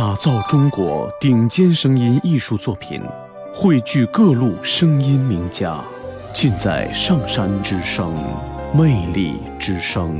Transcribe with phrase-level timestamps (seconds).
[0.00, 3.02] 打造中国顶尖声音艺术作品，
[3.54, 5.78] 汇聚各路声音名家，
[6.32, 8.10] 尽在上山之声，
[8.72, 10.18] 魅力之声。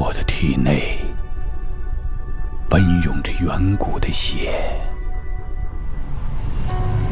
[0.00, 0.96] 我的体内
[2.70, 4.62] 奔涌着远古的血，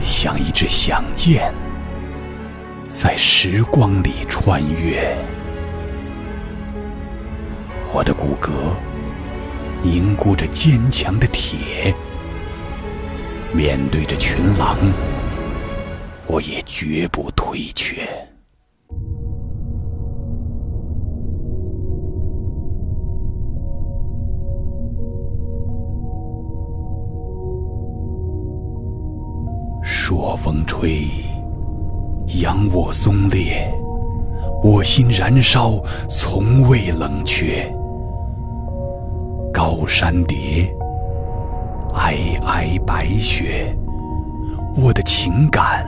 [0.00, 1.52] 像一支响箭，
[2.88, 5.16] 在时光里穿越。
[7.92, 8.50] 我的骨骼
[9.82, 11.92] 凝固着坚强的铁，
[13.52, 14.76] 面对着群狼，
[16.28, 18.08] 我也绝不退却。
[30.08, 31.08] 朔风吹，
[32.40, 33.68] 扬我松裂，
[34.62, 37.68] 我心燃烧，从未冷却。
[39.52, 40.72] 高山叠，
[41.92, 43.76] 皑皑白雪，
[44.76, 45.84] 我的情感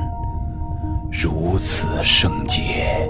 [1.09, 3.09] 如此圣洁。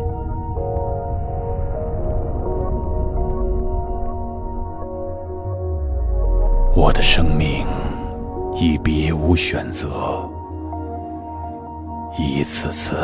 [6.76, 7.66] 我的生命
[8.54, 10.28] 已别无选择。
[12.16, 12.96] 一次次，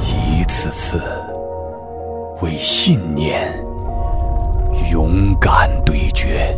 [0.00, 1.00] 一次次，
[2.42, 3.52] 为信念
[4.90, 6.56] 勇敢对决。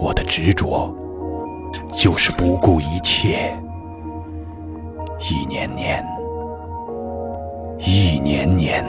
[0.00, 0.92] 我的执着
[1.92, 3.56] 就是不顾一切，
[5.20, 6.04] 一年年，
[7.78, 8.84] 一年年，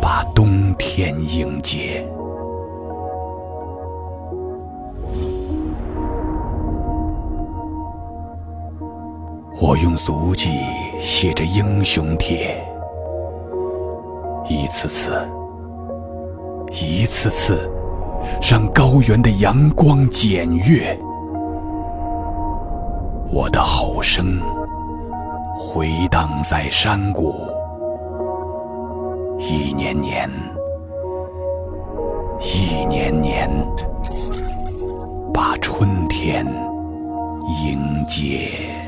[0.00, 2.06] 把冬天迎接。
[9.62, 10.48] 我用足迹
[11.02, 12.66] 写着英雄帖，
[14.48, 15.12] 一次次，
[16.72, 17.70] 一次次，
[18.40, 20.98] 让高原的阳光检阅。
[23.30, 24.40] 我的吼声
[25.58, 27.34] 回荡在山谷，
[29.38, 30.26] 一年年，
[32.40, 33.50] 一年年，
[35.34, 36.46] 把春天
[37.62, 37.78] 迎
[38.08, 38.79] 接。